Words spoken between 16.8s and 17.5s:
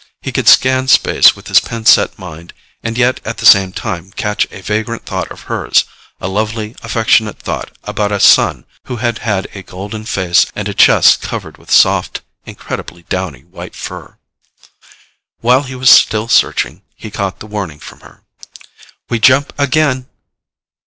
he caught the